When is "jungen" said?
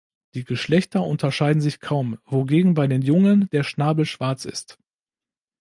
3.03-3.47